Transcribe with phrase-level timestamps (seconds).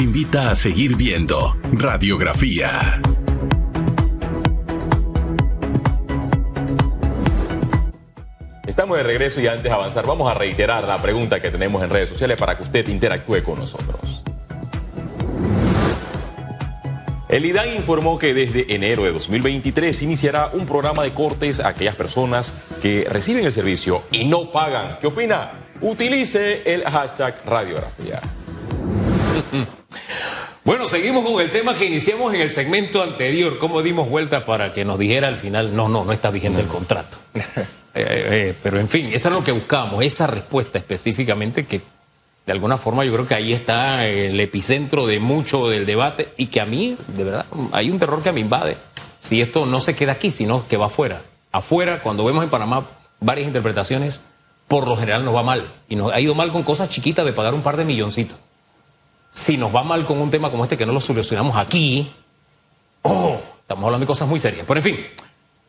[0.00, 3.02] los invita a seguir viendo Radiografía.
[8.66, 11.90] Estamos de regreso y antes de avanzar vamos a reiterar la pregunta que tenemos en
[11.90, 14.22] redes sociales para que usted interactúe con nosotros.
[17.28, 21.94] El IDAN informó que desde enero de 2023 iniciará un programa de cortes a aquellas
[21.94, 24.98] personas que reciben el servicio y no pagan.
[25.00, 25.50] ¿Qué opina?
[25.80, 28.20] Utilice el hashtag radiografía.
[30.64, 33.58] Bueno, seguimos con el tema que iniciamos en el segmento anterior.
[33.58, 36.68] ¿Cómo dimos vuelta para que nos dijera al final, no, no, no está vigente el
[36.68, 37.18] contrato?
[37.92, 41.80] Eh, eh, pero en fin, eso es lo que buscamos, esa respuesta específicamente que
[42.46, 46.46] de alguna forma yo creo que ahí está el epicentro de mucho del debate y
[46.46, 48.76] que a mí, de verdad, hay un terror que me invade.
[49.18, 51.22] Si esto no se queda aquí, sino que va afuera.
[51.52, 52.86] Afuera, cuando vemos en Panamá
[53.20, 54.20] varias interpretaciones,
[54.66, 55.72] por lo general nos va mal.
[55.88, 58.38] Y nos ha ido mal con cosas chiquitas de pagar un par de milloncitos.
[59.30, 62.12] Si nos va mal con un tema como este que no lo solucionamos aquí,
[63.02, 64.64] oh, estamos hablando de cosas muy serias.
[64.66, 65.06] Pero en fin,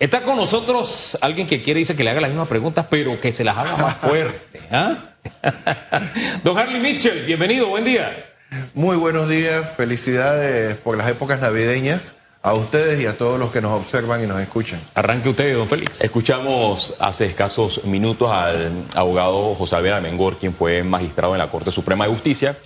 [0.02, 3.32] Está con nosotros alguien que quiere, dice que le haga las mismas preguntas, pero que
[3.32, 4.60] se las haga más fuerte.
[4.72, 4.98] ¿ah?
[6.44, 8.34] Don Harley Mitchell, bienvenido, buen día.
[8.74, 13.62] Muy buenos días, felicidades por las épocas navideñas a ustedes y a todos los que
[13.62, 14.82] nos observan y nos escuchan.
[14.96, 16.02] Arranque usted, don Félix.
[16.02, 21.70] Escuchamos hace escasos minutos al abogado José Alberto Mengor, quien fue magistrado en la Corte
[21.70, 22.58] Suprema de Justicia,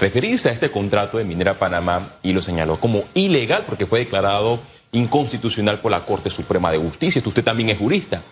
[0.00, 4.60] referirse a este contrato de Minera Panamá y lo señaló como ilegal porque fue declarado
[4.92, 7.22] inconstitucional por la Corte Suprema de Justicia.
[7.24, 8.22] Usted también es jurista.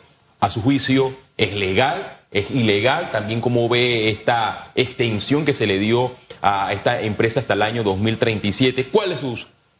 [0.41, 2.19] A su juicio, ¿es legal?
[2.31, 3.11] ¿Es ilegal?
[3.11, 7.83] También cómo ve esta extensión que se le dio a esta empresa hasta el año
[7.83, 8.87] 2037.
[8.87, 9.21] ¿Cuál es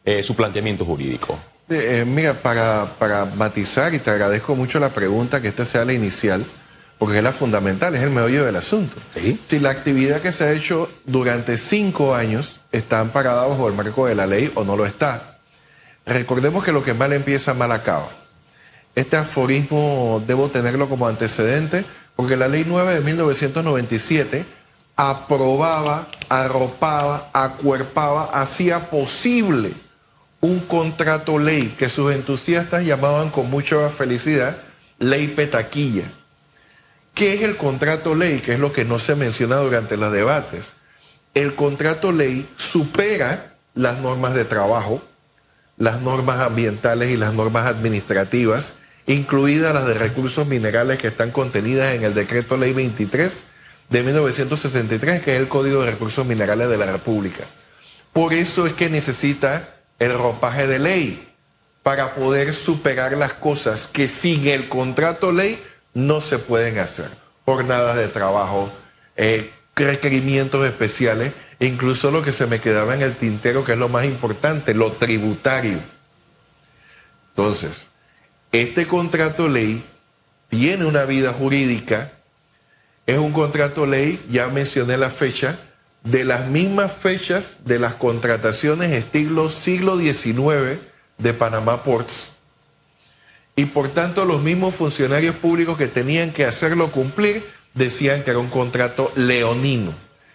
[0.03, 1.39] eh, su planteamiento jurídico?
[1.69, 5.93] Eh, mira, para, para matizar, y te agradezco mucho la pregunta, que esta sea la
[5.93, 6.45] inicial,
[6.99, 8.97] porque es la fundamental, es el meollo del asunto.
[9.45, 14.05] Si la actividad que se ha hecho durante cinco años está amparada bajo el marco
[14.05, 15.39] de la ley o no lo está.
[16.05, 18.09] Recordemos que lo que mal empieza, mal acaba.
[18.95, 21.85] Este aforismo debo tenerlo como antecedente
[22.17, 24.45] porque la ley 9 de 1997
[24.97, 29.71] aprobaba, arropaba, acuerpaba, hacía posible
[30.41, 34.57] un contrato ley que sus entusiastas llamaban con mucha felicidad
[34.97, 36.11] ley petaquilla.
[37.19, 38.39] ¿Qué es el contrato ley?
[38.39, 40.67] Que es lo que no se menciona durante los debates.
[41.33, 45.03] El contrato ley supera las normas de trabajo,
[45.75, 48.71] las normas ambientales y las normas administrativas,
[49.05, 53.43] incluidas las de recursos minerales que están contenidas en el decreto ley 23
[53.89, 57.43] de 1963, que es el Código de Recursos Minerales de la República.
[58.13, 61.33] Por eso es que necesita el ropaje de ley
[61.83, 65.61] para poder superar las cosas que sin el contrato ley
[65.93, 67.09] no se pueden hacer.
[67.45, 68.71] Jornadas de trabajo,
[69.15, 73.89] eh, requerimientos especiales incluso lo que se me quedaba en el tintero, que es lo
[73.89, 75.79] más importante, lo tributario.
[77.29, 77.87] Entonces,
[78.51, 79.85] este contrato ley
[80.47, 82.13] tiene una vida jurídica,
[83.05, 85.59] es un contrato ley, ya mencioné la fecha,
[86.03, 90.79] de las mismas fechas de las contrataciones estilo siglo XIX
[91.17, 92.31] de Panamá Ports.
[93.59, 98.39] Y por tanto los mismos funcionarios públicos que tenían que hacerlo cumplir decían que era
[98.39, 99.93] un contrato leonino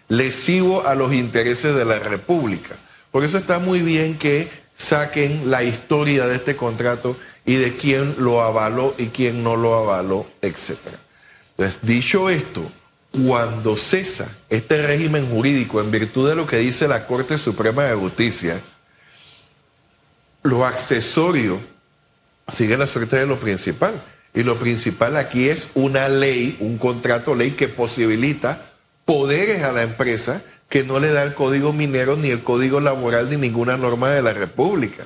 [0.08, 2.76] lesivo a los intereses de la República.
[3.10, 8.14] Por eso está muy bien que saquen la historia de este contrato y de quién
[8.18, 10.72] lo avaló y quién no lo avaló, etc.
[11.56, 12.70] Entonces, dicho esto,
[13.10, 17.94] cuando cesa este régimen jurídico en virtud de lo que dice la Corte Suprema de
[17.94, 18.60] Justicia,
[20.42, 21.72] lo accesorio
[22.53, 24.03] sigue la suerte de lo principal.
[24.34, 28.72] Y lo principal aquí es una ley, un contrato ley que posibilita
[29.05, 33.28] poderes a la empresa que no le da el código minero ni el código laboral
[33.31, 35.05] ni ninguna norma de la República.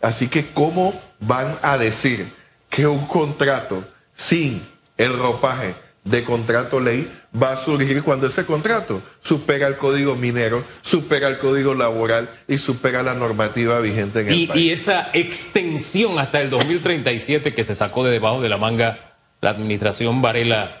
[0.00, 2.32] Así que, ¿cómo van a decir
[2.70, 3.84] que un contrato
[4.14, 5.74] sin el ropaje
[6.04, 11.38] de contrato ley va a surgir cuando ese contrato supera el código minero, supera el
[11.38, 14.62] código laboral y supera la normativa vigente en el país.
[14.62, 18.98] Y esa extensión hasta el 2037 que se sacó de debajo de la manga
[19.40, 20.80] la administración Varela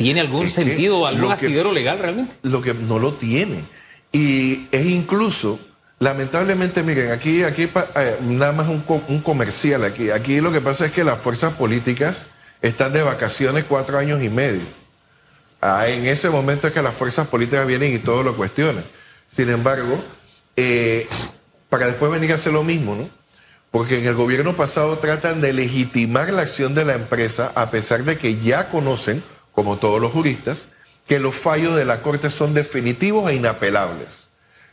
[0.00, 2.34] ¿Tiene algún sentido, algún asidero legal realmente?
[2.40, 3.64] Lo que no lo tiene.
[4.12, 5.60] Y es incluso,
[5.98, 10.08] lamentablemente, miren, aquí, aquí eh, nada más un, un comercial aquí.
[10.08, 12.28] Aquí lo que pasa es que las fuerzas políticas
[12.62, 14.66] están de vacaciones cuatro años y medio.
[15.60, 18.84] Ah, en ese momento es que las fuerzas políticas vienen y todo lo cuestionan.
[19.28, 20.02] Sin embargo,
[20.56, 21.06] eh,
[21.68, 23.10] para después venir a hacer lo mismo, ¿no?
[23.70, 28.04] Porque en el gobierno pasado tratan de legitimar la acción de la empresa a pesar
[28.04, 29.22] de que ya conocen
[29.52, 30.66] como todos los juristas,
[31.06, 34.28] que los fallos de la Corte son definitivos e inapelables.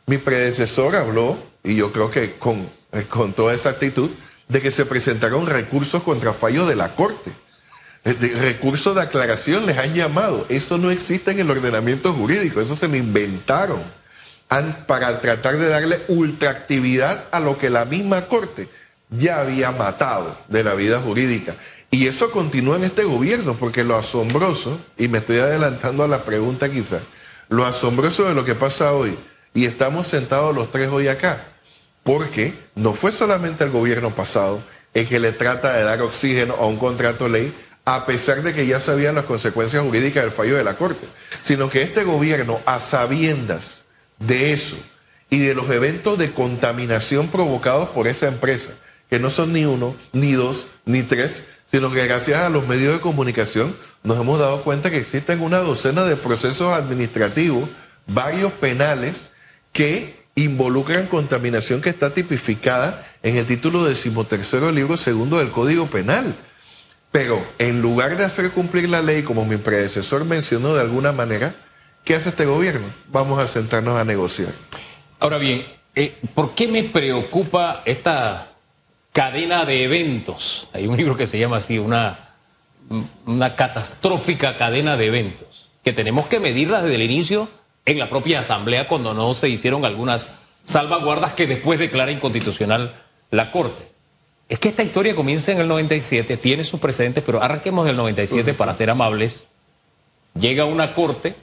[0.05, 2.69] Mi predecesor habló, y yo creo que con,
[3.09, 4.11] con toda esa actitud,
[4.47, 7.31] de que se presentaron recursos contra fallo de la Corte.
[8.07, 10.45] Eh, recursos de aclaración les han llamado.
[10.47, 13.81] Eso no existe en el ordenamiento jurídico, eso se lo inventaron
[14.87, 18.69] para tratar de darle ultraactividad a lo que la misma Corte
[19.09, 21.55] ya había matado de la vida jurídica.
[21.91, 26.23] Y eso continúa en este gobierno, porque lo asombroso, y me estoy adelantando a la
[26.23, 27.01] pregunta quizás,
[27.49, 29.17] lo asombroso de lo que pasa hoy,
[29.53, 31.45] y estamos sentados los tres hoy acá,
[32.03, 34.63] porque no fue solamente el gobierno pasado
[34.93, 37.53] el que le trata de dar oxígeno a un contrato ley,
[37.87, 41.07] a pesar de que ya sabían las consecuencias jurídicas del fallo de la Corte,
[41.41, 43.83] sino que este gobierno, a sabiendas
[44.19, 44.75] de eso
[45.29, 48.71] y de los eventos de contaminación provocados por esa empresa,
[49.09, 52.93] que no son ni uno, ni dos, ni tres, sino que gracias a los medios
[52.93, 53.73] de comunicación
[54.03, 57.69] nos hemos dado cuenta que existen una docena de procesos administrativos,
[58.05, 59.29] varios penales,
[59.71, 65.87] que involucran contaminación que está tipificada en el título decimotercero del libro segundo del Código
[65.89, 66.35] Penal.
[67.11, 71.55] Pero en lugar de hacer cumplir la ley, como mi predecesor mencionó de alguna manera,
[72.03, 72.93] ¿qué hace este gobierno?
[73.07, 74.53] Vamos a sentarnos a negociar.
[75.19, 75.65] Ahora bien,
[75.95, 78.51] eh, ¿por qué me preocupa esta
[79.13, 80.67] cadena de eventos?
[80.73, 82.35] Hay un libro que se llama así, una,
[83.25, 87.49] una catastrófica cadena de eventos, que tenemos que medirla desde el inicio
[87.85, 90.27] en la propia Asamblea cuando no se hicieron algunas
[90.63, 93.01] salvaguardas que después declara inconstitucional
[93.31, 93.96] la Corte.
[94.49, 98.53] Es que esta historia comienza en el 97, tiene sus precedentes, pero arranquemos del 97
[98.53, 99.47] para ser amables.
[100.39, 101.35] Llega una Corte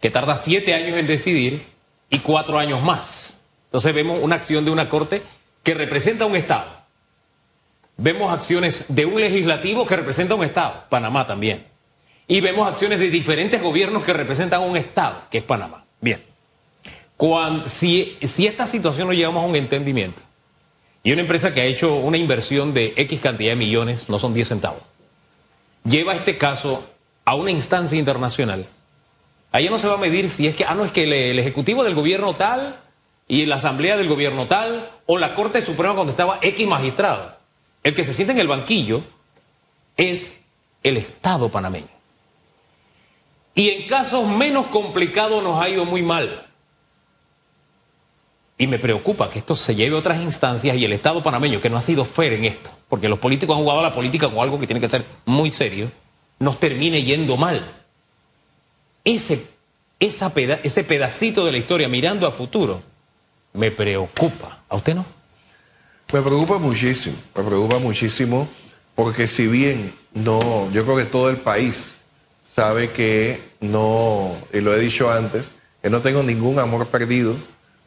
[0.00, 1.66] que tarda siete años en decidir
[2.08, 3.38] y cuatro años más.
[3.66, 5.22] Entonces vemos una acción de una Corte
[5.62, 6.80] que representa un Estado.
[7.96, 11.66] Vemos acciones de un legislativo que representa un Estado, Panamá también.
[12.26, 15.84] Y vemos acciones de diferentes gobiernos que representan un Estado, que es Panamá.
[16.00, 16.24] Bien.
[17.16, 20.22] Cuando, si, si esta situación no llegamos a un entendimiento,
[21.02, 24.34] y una empresa que ha hecho una inversión de X cantidad de millones, no son
[24.34, 24.82] 10 centavos,
[25.84, 26.84] lleva este caso
[27.24, 28.66] a una instancia internacional,
[29.52, 31.38] allá no se va a medir si es que, ah, no, es que el, el
[31.38, 32.80] Ejecutivo del gobierno tal
[33.30, 37.36] y la Asamblea del gobierno tal, o la Corte Suprema cuando estaba X magistrado.
[37.84, 39.04] El que se siente en el banquillo
[39.96, 40.36] es
[40.82, 41.86] el Estado panameño.
[43.54, 46.49] Y en casos menos complicados nos ha ido muy mal.
[48.60, 51.70] Y me preocupa que esto se lleve a otras instancias y el Estado panameño, que
[51.70, 54.38] no ha sido fair en esto, porque los políticos han jugado a la política con
[54.40, 55.90] algo que tiene que ser muy serio,
[56.38, 57.64] nos termine yendo mal.
[59.02, 59.46] Ese,
[59.98, 60.30] esa
[60.62, 62.82] ese pedacito de la historia mirando a futuro
[63.54, 64.62] me preocupa.
[64.68, 65.06] ¿A usted no?
[66.12, 68.46] Me preocupa muchísimo, me preocupa muchísimo
[68.94, 71.94] porque si bien no, yo creo que todo el país
[72.44, 77.36] sabe que no, y lo he dicho antes, que no tengo ningún amor perdido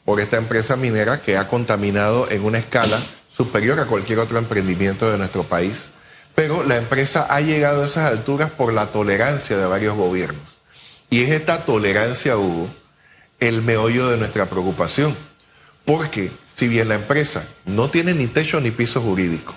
[0.05, 5.09] por esta empresa minera que ha contaminado en una escala superior a cualquier otro emprendimiento
[5.11, 5.87] de nuestro país.
[6.35, 10.41] Pero la empresa ha llegado a esas alturas por la tolerancia de varios gobiernos.
[11.09, 12.69] Y es esta tolerancia, Hugo,
[13.39, 15.15] el meollo de nuestra preocupación.
[15.85, 19.53] Porque si bien la empresa no tiene ni techo ni piso jurídico,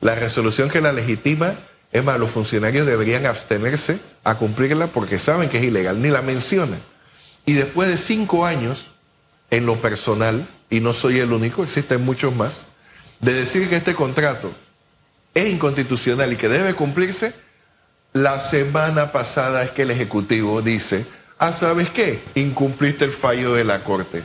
[0.00, 1.54] la resolución que la legitima
[1.92, 6.22] es más, los funcionarios deberían abstenerse a cumplirla porque saben que es ilegal, ni la
[6.22, 6.80] mencionan.
[7.46, 8.92] Y después de cinco años,
[9.50, 12.64] en lo personal, y no soy el único, existen muchos más,
[13.20, 14.52] de decir que este contrato
[15.34, 17.34] es inconstitucional y que debe cumplirse,
[18.12, 21.06] la semana pasada es que el Ejecutivo dice,
[21.38, 22.22] ah, ¿sabes qué?
[22.34, 24.24] Incumpliste el fallo de la Corte.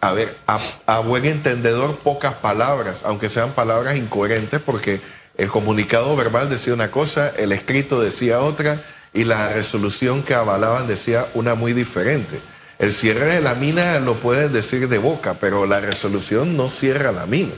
[0.00, 5.00] A ver, a, a buen entendedor, pocas palabras, aunque sean palabras incoherentes, porque
[5.36, 8.82] el comunicado verbal decía una cosa, el escrito decía otra
[9.12, 12.40] y la resolución que avalaban decía una muy diferente.
[12.78, 17.10] El cierre de la mina lo pueden decir de boca, pero la resolución no cierra
[17.10, 17.54] la mina.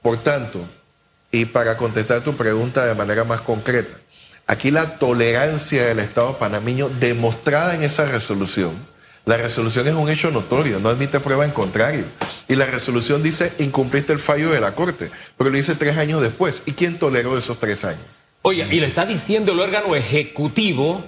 [0.00, 0.60] Por tanto,
[1.30, 3.98] y para contestar tu pregunta de manera más concreta,
[4.46, 8.72] aquí la tolerancia del Estado panameño demostrada en esa resolución,
[9.26, 12.04] la resolución es un hecho notorio, no admite prueba en contrario.
[12.46, 16.22] Y la resolución dice incumpliste el fallo de la Corte, pero lo dice tres años
[16.22, 16.62] después.
[16.64, 18.04] ¿Y quién toleró esos tres años?
[18.42, 21.04] Oye, y le está diciendo el órgano ejecutivo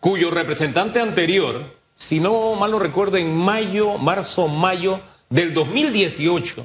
[0.00, 1.62] cuyo representante anterior,
[1.96, 6.64] si no mal no recuerdo, en mayo, marzo, mayo del 2018,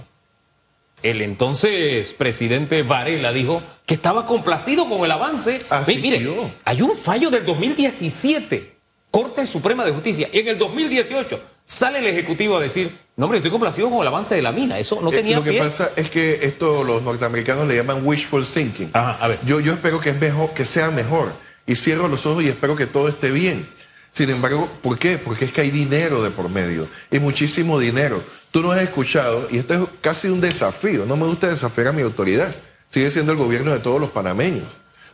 [1.01, 5.63] el entonces presidente Varela dijo que estaba complacido con el avance.
[5.69, 8.75] Así Mire, hay un fallo del 2017
[9.09, 10.29] Corte Suprema de Justicia.
[10.31, 14.07] Y en el 2018 sale el Ejecutivo a decir, no hombre, estoy complacido con el
[14.07, 14.79] avance de la mina.
[14.79, 18.45] Eso no eh, tenía Lo que pasa es que esto los norteamericanos le llaman wishful
[18.45, 18.91] thinking.
[18.93, 19.39] a ver.
[19.45, 21.33] Yo, yo espero que, es mejor, que sea mejor.
[21.67, 23.67] Y cierro los ojos y espero que todo esté bien.
[24.11, 25.17] Sin embargo, ¿por qué?
[25.17, 28.21] Porque es que hay dinero de por medio, y muchísimo dinero.
[28.51, 31.91] Tú no has escuchado, y esto es casi un desafío, no me gusta desafiar a
[31.93, 32.53] mi autoridad,
[32.89, 34.67] sigue siendo el gobierno de todos los panameños,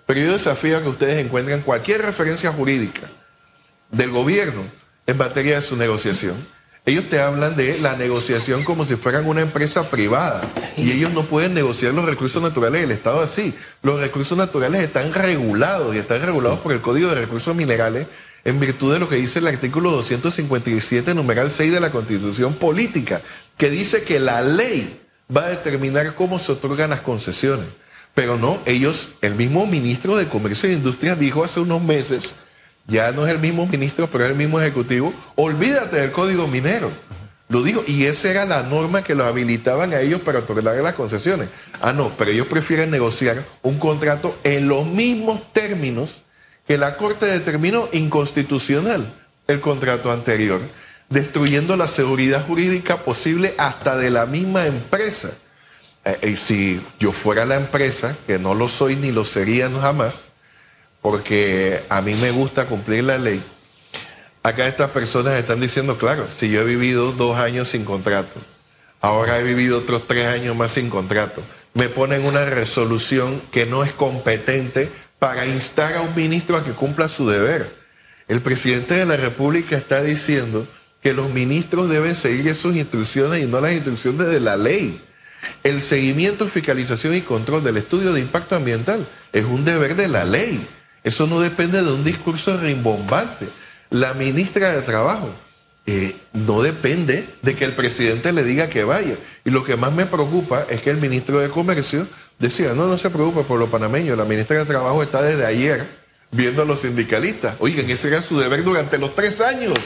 [0.08, 3.12] pero yo desafío a que ustedes encuentren cualquier referencia jurídica
[3.92, 4.63] del gobierno
[5.06, 6.36] en materia de su negociación.
[6.86, 10.42] Ellos te hablan de la negociación como si fueran una empresa privada
[10.77, 13.54] y ellos no pueden negociar los recursos naturales del Estado así.
[13.84, 18.08] Los recursos naturales están regulados y están regulados por el Código de Recursos Minerales
[18.48, 23.22] en virtud de lo que dice el artículo 257, numeral 6 de la Constitución Política,
[23.58, 25.01] que dice que la ley
[25.36, 27.68] va a determinar cómo se otorgan las concesiones.
[28.16, 32.36] Pero no, ellos, el mismo ministro de Comercio e Industria dijo hace unos meses,
[32.88, 36.89] ya no es el mismo ministro, pero es el mismo ejecutivo, olvídate del código minero.
[37.50, 40.94] Lo digo, y esa era la norma que los habilitaban a ellos para otorgar las
[40.94, 41.50] concesiones.
[41.82, 46.24] Ah, no, pero ellos prefieren negociar un contrato en los mismos términos
[46.68, 49.14] que la Corte determinó inconstitucional
[49.48, 50.62] el contrato anterior,
[51.10, 55.32] destruyendo la seguridad jurídica posible hasta de la misma empresa.
[56.04, 60.28] Eh, y si yo fuera la empresa, que no lo soy ni lo sería jamás,
[61.02, 63.42] porque a mí me gusta cumplir la ley,
[64.44, 68.42] acá estas personas están diciendo, claro, si yo he vivido dos años sin contrato,
[69.00, 71.42] ahora he vivido otros tres años más sin contrato,
[71.74, 76.72] me ponen una resolución que no es competente para instar a un ministro a que
[76.72, 77.76] cumpla su deber.
[78.28, 80.68] El presidente de la República está diciendo
[81.02, 85.02] que los ministros deben seguir sus instrucciones y no las instrucciones de la ley.
[85.64, 90.26] El seguimiento, fiscalización y control del estudio de impacto ambiental es un deber de la
[90.26, 90.68] ley.
[91.04, 93.48] Eso no depende de un discurso rimbombante.
[93.90, 95.34] La ministra de Trabajo
[95.86, 99.16] eh, no depende de que el presidente le diga que vaya.
[99.46, 102.08] Y lo que más me preocupa es que el ministro de Comercio
[102.39, 105.88] decía, no, no se preocupe por los panameños, la ministra de Trabajo está desde ayer
[106.32, 107.56] viendo a los sindicalistas.
[107.60, 109.77] Oigan, ese era su deber durante los tres años.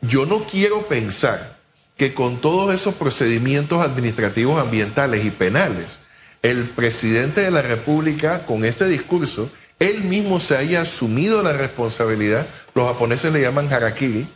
[0.00, 1.58] Yo no quiero pensar
[1.96, 6.00] que con todos esos procedimientos administrativos, ambientales y penales,
[6.42, 12.46] el presidente de la República, con este discurso, él mismo se haya asumido la responsabilidad,
[12.74, 14.28] los japoneses le llaman harakiri,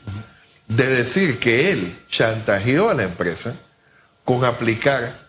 [0.68, 3.56] de decir que él chantajeó a la empresa
[4.24, 5.26] con aplicar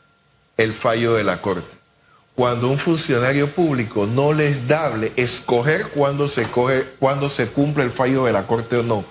[0.57, 1.76] el fallo de la Corte
[2.37, 7.83] cuando un funcionario público no le es dable escoger cuándo se, coge, cuando se cumple
[7.83, 9.03] el fallo de la Corte o no.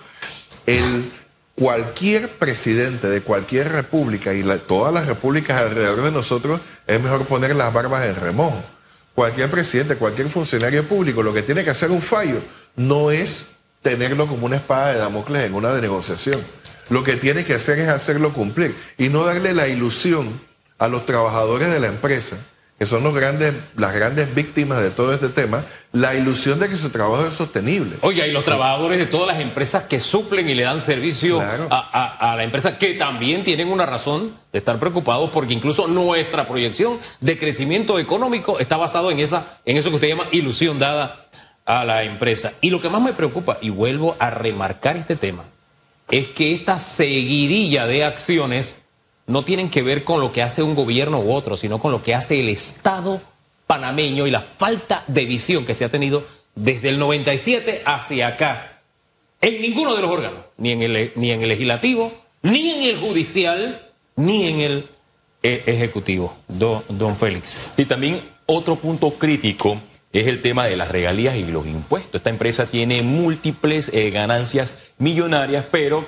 [0.64, 1.10] El,
[1.56, 7.56] cualquier presidente de cualquier república y todas las repúblicas alrededor de nosotros es mejor poner
[7.56, 8.62] las barbas en remojo.
[9.12, 12.38] Cualquier presidente, cualquier funcionario público, lo que tiene que hacer un fallo
[12.76, 13.46] no es
[13.82, 16.40] tenerlo como una espada de Damocles en una negociación.
[16.90, 20.40] Lo que tiene que hacer es hacerlo cumplir y no darle la ilusión
[20.78, 22.36] a los trabajadores de la empresa
[22.78, 26.76] que son los grandes, las grandes víctimas de todo este tema, la ilusión de que
[26.76, 27.96] su trabajo es sostenible.
[28.02, 32.34] Oye, y los trabajadores de todas las empresas que suplen y le dan servicio a,
[32.36, 37.38] la empresa, que también tienen una razón de estar preocupados, porque incluso nuestra proyección de
[37.38, 41.28] crecimiento económico está basado en, esa, en eso que usted llama ilusión dada
[41.64, 42.52] a la empresa.
[42.60, 45.44] Y lo que más me preocupa, y vuelvo a remarcar este tema,
[46.10, 48.78] es que esta seguidilla de acciones
[49.26, 52.02] no tienen que ver con lo que hace un gobierno u otro, sino con lo
[52.02, 53.20] que hace el Estado
[53.66, 58.80] panameño y la falta de visión que se ha tenido desde el 97 hacia acá.
[59.40, 62.98] En ninguno de los órganos, ni en el, ni en el legislativo, ni en el
[62.98, 64.88] judicial, ni en el
[65.42, 67.74] eh, ejecutivo, don, don Félix.
[67.76, 69.80] Y también otro punto crítico
[70.12, 72.14] es el tema de las regalías y los impuestos.
[72.20, 76.06] Esta empresa tiene múltiples eh, ganancias millonarias, pero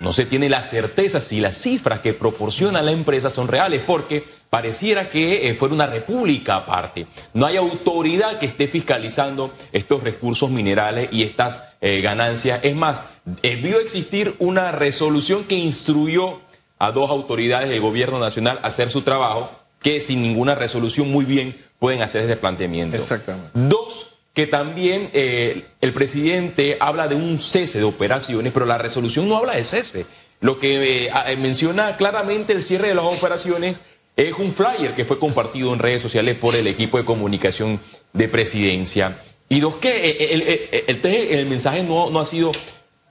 [0.00, 4.24] no se tiene la certeza si las cifras que proporciona la empresa son reales, porque
[4.48, 7.06] pareciera que eh, fuera una república aparte.
[7.34, 12.60] No hay autoridad que esté fiscalizando estos recursos minerales y estas eh, ganancias.
[12.62, 13.02] Es más,
[13.42, 16.40] debió existir una resolución que instruyó
[16.78, 19.50] a dos autoridades del gobierno nacional a hacer su trabajo,
[19.82, 22.96] que sin ninguna resolución muy bien pueden hacer ese planteamiento.
[22.96, 23.50] Exactamente.
[23.54, 24.07] Dos,
[24.38, 29.36] que también eh, el presidente habla de un cese de operaciones, pero la resolución no
[29.36, 30.06] habla de cese.
[30.40, 33.80] Lo que eh, eh, menciona claramente el cierre de las operaciones
[34.14, 37.80] es un flyer que fue compartido en redes sociales por el equipo de comunicación
[38.12, 39.24] de presidencia.
[39.48, 42.52] Y dos, que el, mensaje no, no ha sido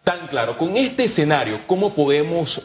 [0.05, 0.57] tan claro.
[0.57, 2.61] Con este escenario, ¿cómo podemos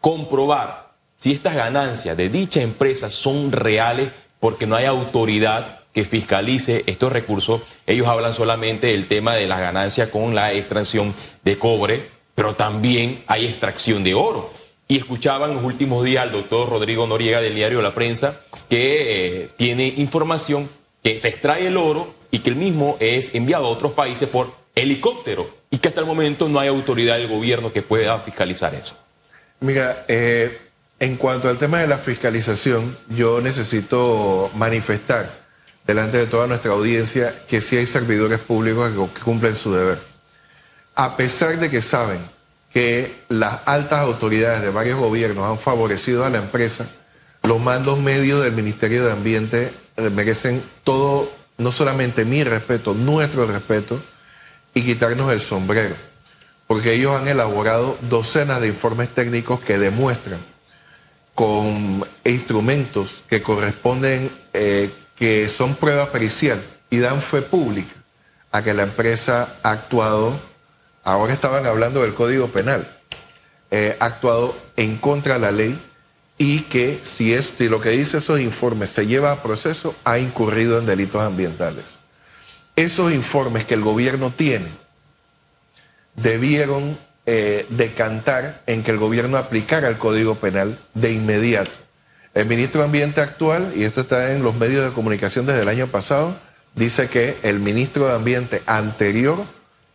[0.00, 4.08] comprobar si estas ganancias de dicha empresa son reales
[4.40, 7.62] porque no hay autoridad que fiscalice estos recursos.
[7.86, 11.14] Ellos hablan solamente del tema de las ganancias con la extracción
[11.44, 14.52] de cobre, pero también hay extracción de oro.
[14.86, 19.48] Y escuchaban los últimos días al doctor Rodrigo Noriega del diario La Prensa que eh,
[19.56, 20.70] tiene información
[21.02, 24.52] que se extrae el oro y que el mismo es enviado a otros países por
[24.74, 28.96] helicóptero y que hasta el momento no hay autoridad del gobierno que pueda fiscalizar eso.
[29.60, 30.58] Mira, eh,
[31.00, 35.37] en cuanto al tema de la fiscalización, yo necesito manifestar
[35.88, 39.98] delante de toda nuestra audiencia que sí hay servidores públicos que cumplen su deber.
[40.94, 42.20] A pesar de que saben
[42.74, 46.86] que las altas autoridades de varios gobiernos han favorecido a la empresa,
[47.42, 53.46] los mandos medios del Ministerio de Ambiente eh, merecen todo, no solamente mi respeto, nuestro
[53.46, 54.02] respeto,
[54.74, 55.96] y quitarnos el sombrero,
[56.66, 60.40] porque ellos han elaborado docenas de informes técnicos que demuestran
[61.34, 67.94] con instrumentos que corresponden, eh, que son prueba pericial y dan fe pública
[68.50, 70.40] a que la empresa ha actuado,
[71.04, 72.96] ahora estaban hablando del Código Penal,
[73.70, 75.82] eh, ha actuado en contra de la ley
[76.38, 80.18] y que si, es, si lo que dice esos informes se lleva a proceso, ha
[80.18, 81.98] incurrido en delitos ambientales.
[82.76, 84.68] Esos informes que el gobierno tiene
[86.14, 91.87] debieron eh, decantar en que el gobierno aplicara el Código Penal de inmediato.
[92.34, 95.68] El ministro de Ambiente actual, y esto está en los medios de comunicación desde el
[95.68, 96.38] año pasado,
[96.74, 99.44] dice que el ministro de Ambiente anterior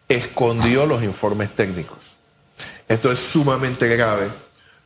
[0.10, 2.16] escondió los informes técnicos.
[2.88, 4.30] Esto es sumamente grave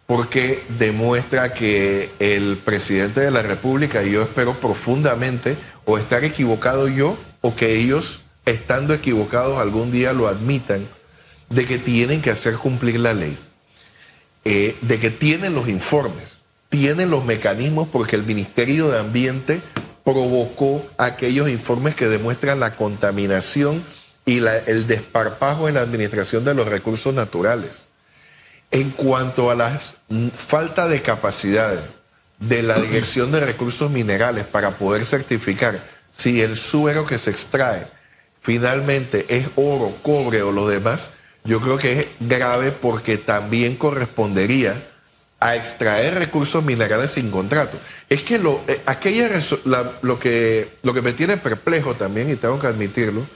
[0.08, 6.88] porque demuestra que el presidente de la República, y yo espero profundamente, o estar equivocado
[6.88, 10.88] yo, o que ellos, estando equivocados, algún día lo admitan,
[11.50, 13.38] de que tienen que hacer cumplir la ley,
[14.46, 16.37] eh, de que tienen los informes,
[16.70, 19.62] tienen los mecanismos, porque el Ministerio de Ambiente
[20.04, 23.84] provocó aquellos informes que demuestran la contaminación
[24.26, 27.88] y el desparpajo en la administración de los recursos naturales.
[28.72, 29.80] En cuanto a la
[30.36, 31.74] falta de capacidad
[32.40, 35.82] de la Dirección de Recursos Minerales para poder certificar
[36.12, 37.88] si el suero que se extrae
[38.42, 41.12] finalmente es oro, cobre o lo demás,
[41.44, 44.90] yo creo que es grave porque también correspondería
[45.40, 47.80] a extraer recursos minerales sin contrato.
[48.10, 49.30] Es que lo, eh, aquella
[50.02, 53.28] lo, que, lo que me tiene perplejo también, y tengo que admitirlo,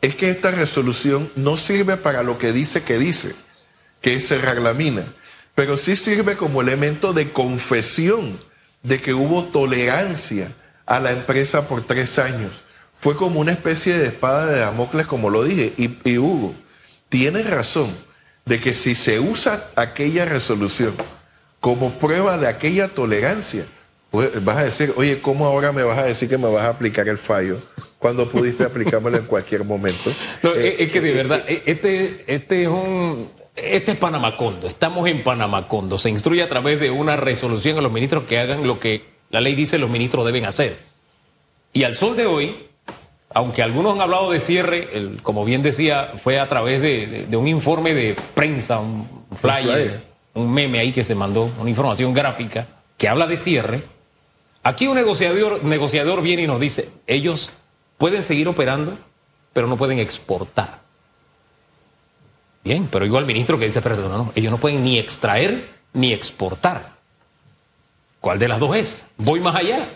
[0.00, 3.34] es que esta resolución no sirve para lo que dice que dice
[4.00, 5.04] que se reglamina,
[5.54, 8.40] pero sí sirve como elemento de confesión
[8.82, 10.54] de que hubo tolerancia
[10.86, 12.62] a la empresa por tres años.
[12.98, 16.54] Fue como una especie de espada de Damocles, como lo dije, y, y Hugo,
[17.10, 17.94] tiene razón
[18.46, 20.94] de que si se usa aquella resolución
[21.60, 23.66] como prueba de aquella tolerancia,
[24.10, 26.70] pues vas a decir, oye, ¿cómo ahora me vas a decir que me vas a
[26.70, 27.62] aplicar el fallo
[27.98, 30.10] cuando pudiste aplicármelo en cualquier momento?
[30.56, 35.22] es que de eh, verdad, eh, este, este es un este es Panamacondo, estamos en
[35.22, 35.98] Panamacondo.
[35.98, 39.40] Se instruye a través de una resolución a los ministros que hagan lo que la
[39.40, 40.78] ley dice los ministros deben hacer.
[41.72, 42.56] Y al sol de hoy,
[43.32, 44.88] aunque algunos han hablado de cierre,
[45.22, 50.09] como bien decía, fue a través de, un informe de prensa, un flyer,
[50.40, 53.84] un meme ahí que se mandó, una información gráfica que habla de cierre.
[54.62, 57.50] Aquí un negociador, negociador viene y nos dice, ellos
[57.98, 58.98] pueden seguir operando,
[59.52, 60.80] pero no pueden exportar.
[62.62, 66.12] Bien, pero igual el ministro que dice, perdón, no, ellos no pueden ni extraer ni
[66.12, 66.96] exportar.
[68.20, 69.06] ¿Cuál de las dos es?
[69.16, 69.88] Voy más allá.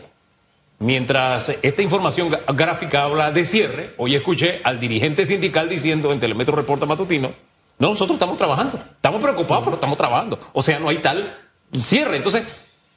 [0.78, 6.56] Mientras esta información gráfica habla de cierre, hoy escuché al dirigente sindical diciendo en Telemetro
[6.56, 7.32] Reporta Matutino,
[7.78, 10.38] no, nosotros estamos trabajando, estamos preocupados, pero estamos trabajando.
[10.52, 11.36] O sea, no hay tal
[11.80, 12.16] cierre.
[12.16, 12.44] Entonces,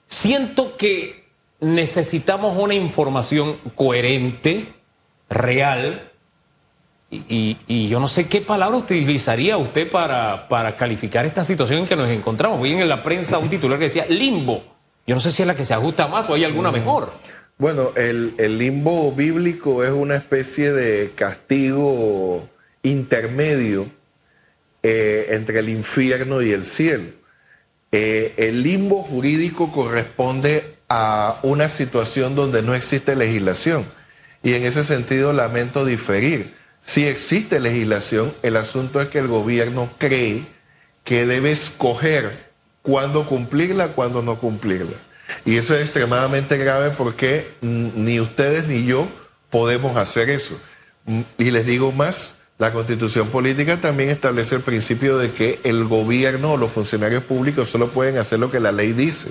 [0.07, 1.27] siento que
[1.59, 4.73] necesitamos una información coherente,
[5.29, 6.11] real,
[7.09, 11.95] y, yo no sé qué palabra utilizaría usted para, para calificar esta situación en que
[11.95, 12.61] nos encontramos.
[12.61, 14.63] Vi en la prensa un titular que decía limbo.
[15.05, 16.73] Yo no sé si es la que se ajusta más o hay alguna mm.
[16.73, 17.13] mejor.
[17.57, 22.47] Bueno, el, limbo bíblico es una especie de castigo
[22.83, 23.89] intermedio
[24.89, 27.09] eh, entre el infierno y el cielo.
[27.91, 33.85] Eh, el limbo jurídico corresponde a una situación donde no existe legislación
[34.43, 36.55] y en ese sentido lamento diferir.
[36.79, 40.47] Si existe legislación, el asunto es que el gobierno cree
[41.03, 42.45] que debe escoger
[42.81, 44.95] cuándo cumplirla, cuándo no cumplirla.
[45.43, 49.09] Y eso es extremadamente grave porque ni ustedes ni yo
[49.49, 50.57] podemos hacer eso.
[51.37, 56.53] Y les digo más, la constitución política también establece el principio de que el gobierno
[56.53, 59.29] o los funcionarios públicos solo pueden hacer lo que la ley dice.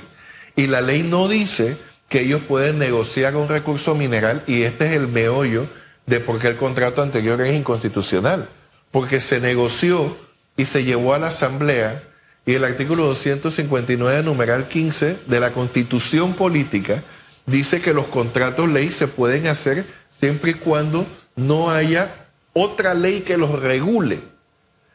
[0.54, 1.76] Y la ley no dice
[2.08, 5.68] que ellos pueden negociar un recurso mineral y este es el meollo
[6.06, 8.48] de por qué el contrato anterior es inconstitucional.
[8.92, 10.16] Porque se negoció
[10.56, 12.04] y se llevó a la Asamblea
[12.46, 17.02] y el artículo 259, numeral 15 de la Constitución Política
[17.44, 22.25] dice que los contratos ley se pueden hacer siempre y cuando no haya
[22.58, 24.18] otra ley que los regule.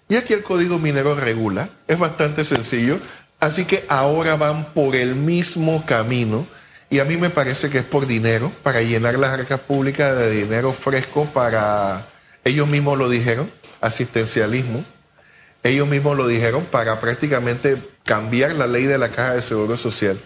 [0.10, 3.00] Y aquí el código minero regula, es bastante sencillo,
[3.40, 6.48] así que ahora van por el mismo camino
[6.90, 10.32] y a mí me parece que es por dinero, para llenar las arcas públicas de
[10.32, 12.08] dinero fresco para,
[12.44, 14.84] ellos mismos lo dijeron, asistencialismo,
[15.64, 20.20] ellos mismos lo dijeron, para prácticamente cambiar la ley de la Caja de Seguro Social.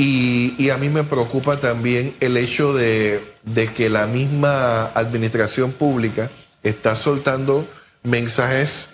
[0.00, 3.34] Y, a mí me preocupa también el hecho de,
[3.74, 6.30] que la misma administración pública
[6.62, 7.68] está soltando
[8.02, 8.90] mensajes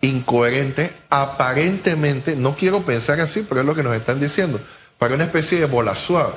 [0.00, 4.60] incoherentes, aparentemente, no quiero pensar así, pero es lo que nos están diciendo,
[4.98, 6.34] para una especie de bola suave.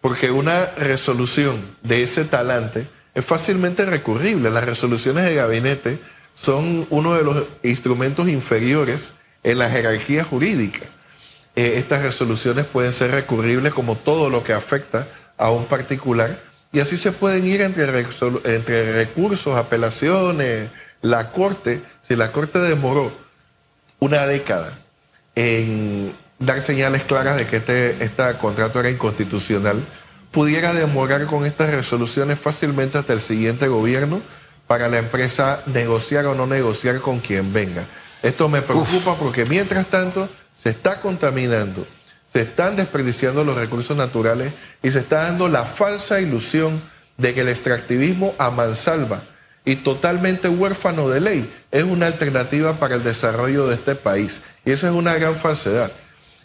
[0.00, 4.50] Porque una resolución de ese talante es fácilmente recurrible.
[4.50, 6.00] Las resoluciones de gabinete
[6.34, 10.86] son uno de los instrumentos inferiores en la jerarquía jurídica.
[11.54, 16.40] Eh, estas resoluciones pueden ser recurribles como todo lo que afecta a un particular
[16.72, 18.06] y así se pueden ir entre,
[18.44, 20.70] entre recursos, apelaciones,
[21.02, 23.12] la Corte, si la Corte demoró
[23.98, 24.78] una década
[25.34, 29.84] en dar señales claras de que este, este contrato era inconstitucional,
[30.30, 34.22] pudiera demorar con estas resoluciones fácilmente hasta el siguiente gobierno
[34.66, 37.86] para la empresa negociar o no negociar con quien venga.
[38.22, 41.86] Esto me preocupa porque mientras tanto se está contaminando,
[42.32, 46.80] se están desperdiciando los recursos naturales y se está dando la falsa ilusión
[47.16, 49.22] de que el extractivismo a mansalva
[49.64, 54.42] y totalmente huérfano de ley es una alternativa para el desarrollo de este país.
[54.64, 55.92] Y esa es una gran falsedad.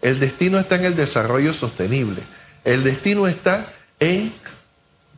[0.02, 2.24] El destino está en el desarrollo sostenible.
[2.64, 3.68] El destino está
[4.00, 4.34] en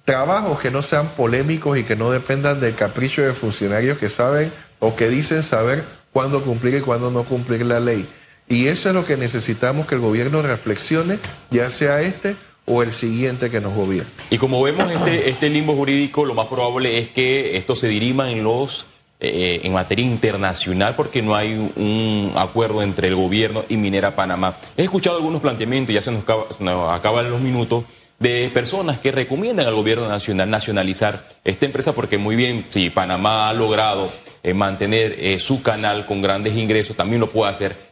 [0.06, 4.53] trabajos que no sean polémicos y que no dependan del capricho de funcionarios que saben
[4.80, 8.08] o que dicen saber cuándo cumplir y cuándo no cumplir la ley.
[8.49, 11.19] Y eso es lo que necesitamos que el gobierno reflexione,
[11.51, 14.10] ya sea este o el siguiente que nos gobierne.
[14.29, 18.31] Y como vemos este, este limbo jurídico, lo más probable es que esto se dirima
[18.31, 18.86] en los
[19.19, 24.57] eh, en materia internacional porque no hay un acuerdo entre el gobierno y Minera Panamá.
[24.77, 27.83] He escuchado algunos planteamientos, ya se nos, se nos acaban los minutos,
[28.19, 33.49] de personas que recomiendan al gobierno nacional nacionalizar esta empresa porque muy bien, si Panamá
[33.49, 34.12] ha logrado
[34.43, 37.87] eh, mantener eh, su canal con grandes ingresos, también lo puede hacer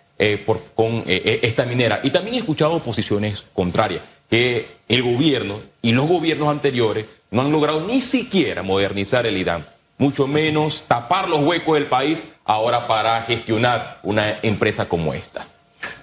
[0.45, 1.99] por, con esta minera.
[2.03, 7.51] Y también he escuchado posiciones contrarias, que el gobierno y los gobiernos anteriores no han
[7.51, 9.65] logrado ni siquiera modernizar el IDAM
[9.97, 15.47] mucho menos tapar los huecos del país ahora para gestionar una empresa como esta.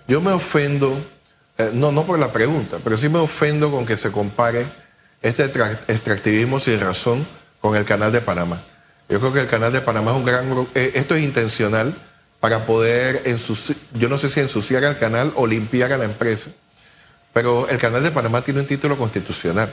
[0.09, 0.99] Yo me ofendo,
[1.59, 4.67] eh, no, no por la pregunta, pero sí me ofendo con que se compare
[5.21, 7.27] este extractivismo sin razón
[7.61, 8.65] con el canal de Panamá.
[9.09, 10.69] Yo creo que el canal de Panamá es un gran...
[10.75, 11.95] Eh, esto es intencional
[12.43, 16.51] para poder ensuciar, yo no sé si ensuciar al canal o limpiar a la empresa,
[17.33, 19.73] pero el canal de Panamá tiene un título constitucional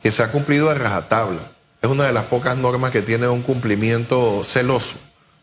[0.00, 1.50] que se ha cumplido a rajatabla
[1.82, 4.98] es una de las pocas normas que tiene un cumplimiento celoso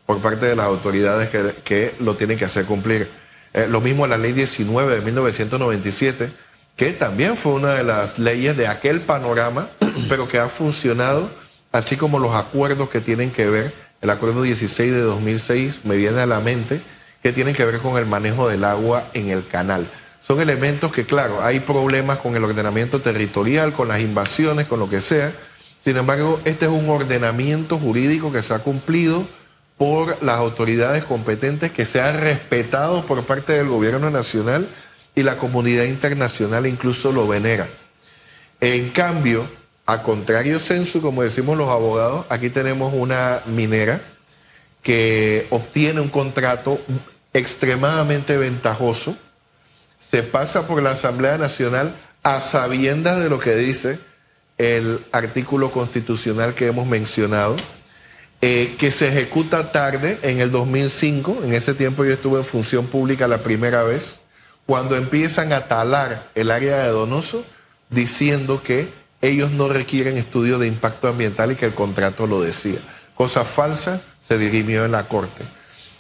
[0.06, 3.12] por parte de las autoridades que, lo tienen que hacer cumplir.
[3.54, 6.32] Eh, lo mismo la ley 19 de 1997,
[6.78, 9.70] que también fue una de las leyes de aquel panorama,
[10.08, 11.30] pero que ha funcionado,
[11.74, 16.22] así como los acuerdos que tienen que ver, el acuerdo 16 de 2006 me viene
[16.22, 16.82] a la mente,
[17.22, 19.90] que tienen que ver con el manejo del agua en el canal.
[20.22, 24.90] Son elementos que, claro, hay problemas con el ordenamiento territorial, con las invasiones, con lo
[24.90, 25.34] que sea,
[25.80, 29.26] sin embargo, este es un ordenamiento jurídico que se ha cumplido
[29.78, 34.68] por las autoridades competentes, que se ha respetado por parte del gobierno nacional
[35.16, 37.70] y la comunidad internacional incluso lo venera.
[38.60, 39.50] En cambio,
[39.92, 44.04] a contrario censo, como decimos los abogados, aquí tenemos una minera
[44.84, 46.80] que obtiene un contrato
[47.34, 49.18] extremadamente ventajoso,
[49.98, 54.00] se pasa por la Asamblea Nacional a sabiendas de lo que dice
[54.60, 57.56] el artículo constitucional que hemos mencionado,
[58.42, 62.86] eh, que se ejecuta tarde en el 2005, en ese tiempo yo estuve en función
[62.86, 64.20] pública la primera vez,
[64.68, 67.44] cuando empiezan a talar el área de Donoso
[67.90, 72.80] diciendo que ellos no requieren estudio de impacto ambiental y que el contrato lo decía.
[73.16, 75.44] Cosa falsa, se dirimió en la Corte.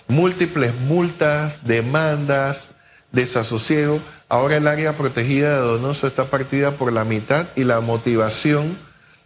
[0.08, 2.72] Múltiples multas, demandas,
[3.12, 4.00] desasosiego.
[4.30, 8.78] Ahora el área protegida de Donoso está partida por la mitad y la motivación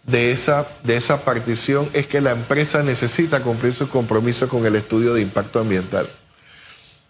[0.05, 4.75] de esa, de esa partición es que la empresa necesita cumplir su compromiso con el
[4.75, 6.09] estudio de impacto ambiental.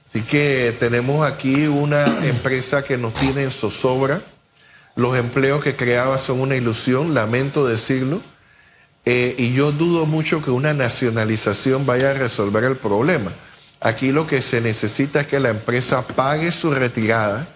[0.07, 4.21] Así que tenemos aquí una empresa que nos tiene en zozobra.
[4.95, 8.21] Los empleos que creaba son una ilusión, lamento decirlo.
[9.05, 13.33] Eh, y yo dudo mucho que una nacionalización vaya a resolver el problema.
[13.81, 17.47] Aquí lo que se necesita es que la empresa pague su retirada,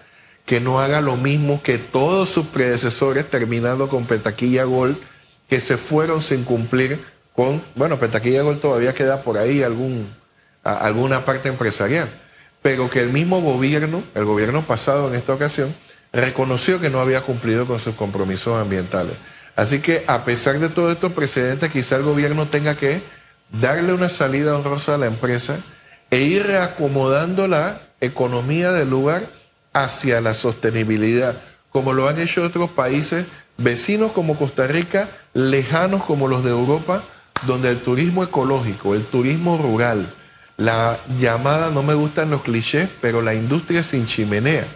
[0.44, 4.98] que no haga lo mismo que todos sus predecesores, terminando con Petaquilla Gold,
[5.48, 7.02] que se fueron sin cumplir
[7.34, 10.14] con, bueno, Petaquilla Gold todavía queda por ahí algún,
[10.64, 12.10] alguna parte empresarial,
[12.60, 15.74] pero que el mismo gobierno, el gobierno pasado en esta ocasión,
[16.12, 19.14] reconoció que no había cumplido con sus compromisos ambientales.
[19.56, 23.02] Así que a pesar de todos estos precedentes, quizá el gobierno tenga que
[23.50, 25.60] darle una salida honrosa a la empresa
[26.10, 29.28] e ir reacomodando la economía del lugar
[29.72, 31.36] hacia la sostenibilidad,
[31.70, 37.02] como lo han hecho otros países vecinos como Costa Rica, lejanos como los de Europa,
[37.46, 40.14] donde el turismo ecológico, el turismo rural,
[40.56, 44.66] la llamada, no me gustan los clichés, pero la industria sin chimenea,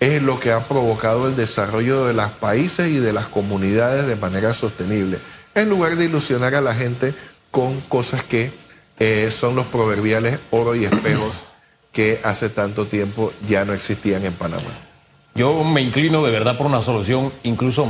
[0.00, 4.16] es lo que ha provocado el desarrollo de los países y de las comunidades de
[4.16, 5.18] manera sostenible,
[5.54, 7.14] en lugar de ilusionar a la gente
[7.50, 8.52] con cosas que
[8.98, 11.44] eh, son los proverbiales oro y espejos
[11.92, 14.86] que hace tanto tiempo ya no existían en Panamá.
[15.34, 17.86] Yo me inclino de verdad por una solución incluso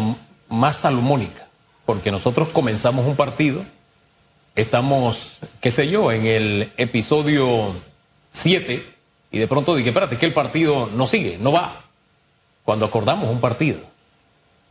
[0.48, 1.48] más salomónica,
[1.84, 3.64] porque nosotros comenzamos un partido,
[4.54, 7.74] estamos, qué sé yo, en el episodio
[8.32, 8.94] 7,
[9.30, 11.85] y de pronto dije, espérate, que el partido no sigue, no va.
[12.66, 13.78] Cuando acordamos un partido,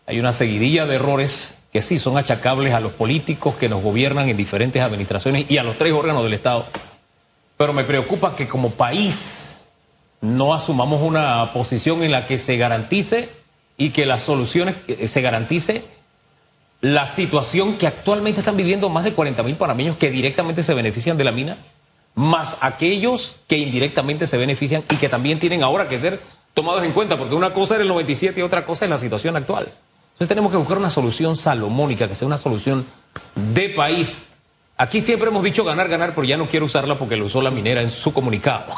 [0.05, 4.27] hay una seguidilla de errores que sí son achacables a los políticos que nos gobiernan
[4.27, 6.65] en diferentes administraciones y a los tres órganos del Estado.
[7.55, 9.65] Pero me preocupa que como país
[10.19, 13.29] no asumamos una posición en la que se garantice
[13.77, 14.75] y que las soluciones
[15.08, 15.86] se garantice
[16.81, 21.17] la situación que actualmente están viviendo más de 40 mil panameños que directamente se benefician
[21.17, 21.60] de la mina,
[22.13, 26.19] más aquellos que indirectamente se benefician y que también tienen ahora que ser
[26.55, 29.35] tomados en cuenta, porque una cosa era el 97 y otra cosa es la situación
[29.35, 29.71] actual.
[30.13, 32.87] Entonces tenemos que buscar una solución salomónica, que sea una solución
[33.35, 34.19] de país.
[34.77, 37.51] Aquí siempre hemos dicho ganar, ganar, pero ya no quiero usarla porque lo usó la
[37.51, 38.73] minera en su comunicado.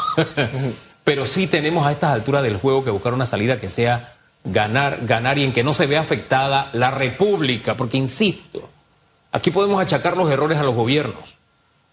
[1.04, 5.06] pero sí tenemos a estas alturas del juego que buscar una salida que sea ganar,
[5.06, 8.70] ganar y en que no se vea afectada la República, porque insisto,
[9.32, 11.36] aquí podemos achacar los errores a los gobiernos,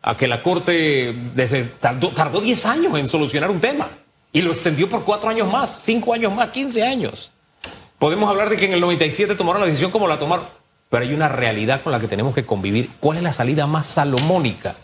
[0.00, 3.90] a que la Corte desde, tardó, tardó 10 años en solucionar un tema
[4.34, 7.30] y lo extendió por cuatro años más, cinco años más, 15 años.
[8.00, 10.46] Podemos hablar de que en el 97 tomaron la decisión como la tomaron,
[10.90, 12.90] pero hay una realidad con la que tenemos que convivir.
[12.98, 14.74] ¿Cuál es la salida más salomónica?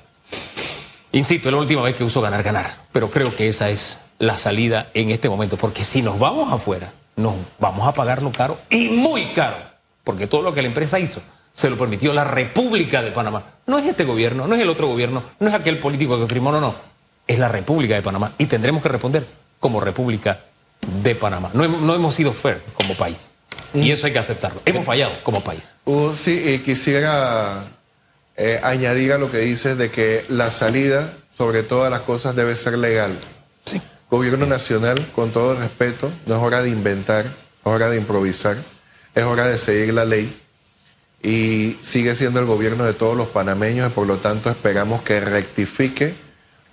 [1.10, 4.38] Insisto, es la última vez que uso ganar, ganar, pero creo que esa es la
[4.38, 8.90] salida en este momento, porque si nos vamos afuera, nos vamos a pagarlo caro y
[8.90, 9.56] muy caro,
[10.04, 11.20] porque todo lo que la empresa hizo
[11.52, 13.42] se lo permitió la República de Panamá.
[13.66, 16.52] No es este gobierno, no es el otro gobierno, no es aquel político que firmó,
[16.52, 16.76] no, no,
[17.26, 20.40] es la República de Panamá y tendremos que responder como República
[21.02, 21.50] de Panamá.
[21.52, 23.32] No, no hemos sido fair como país
[23.74, 23.92] y mm.
[23.92, 24.60] eso hay que aceptarlo.
[24.64, 25.74] Hemos fallado como país.
[25.84, 27.64] Uh, sí, quisiera
[28.36, 32.56] eh, añadir a lo que dices de que la salida sobre todas las cosas debe
[32.56, 33.16] ser legal.
[33.64, 33.80] Sí.
[34.10, 38.56] Gobierno nacional, con todo respeto, no es hora de inventar, es hora de improvisar,
[39.14, 40.40] es hora de seguir la ley
[41.22, 45.20] y sigue siendo el gobierno de todos los panameños y por lo tanto esperamos que
[45.20, 46.14] rectifique,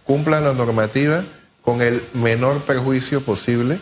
[0.04, 1.26] cumpla la normativa
[1.68, 3.82] con el menor perjuicio posible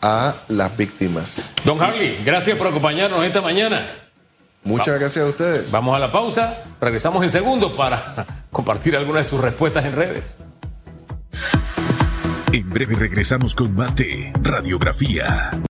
[0.00, 1.36] a las víctimas.
[1.62, 3.86] Don Harley, gracias por acompañarnos esta mañana.
[4.64, 5.70] Muchas gracias a ustedes.
[5.70, 10.42] Vamos a la pausa, regresamos en segundos para compartir algunas de sus respuestas en redes.
[12.50, 15.50] En breve regresamos con más de Radiografía.